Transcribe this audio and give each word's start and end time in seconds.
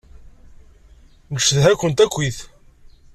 Ncedha-kent 1.33 2.03
akkit. 2.05 2.37